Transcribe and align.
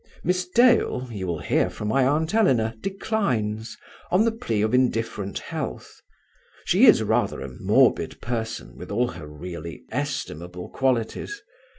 "Miss 0.23 0.47
Dale, 0.49 1.07
you 1.11 1.27
will 1.27 1.41
hear 1.41 1.69
from 1.69 1.89
my 1.89 2.07
aunt 2.07 2.33
Eleanor, 2.33 2.73
declines, 2.81 3.77
on 4.09 4.25
the 4.25 4.31
plea 4.31 4.63
of 4.63 4.73
indifferent 4.73 5.37
health. 5.37 6.01
She 6.65 6.87
is 6.87 7.03
rather 7.03 7.39
a 7.41 7.53
morbid 7.61 8.19
person, 8.19 8.75
with 8.77 8.89
all 8.89 9.09
her 9.09 9.27
really 9.27 9.83
estimable 9.91 10.69
qualities. 10.69 11.39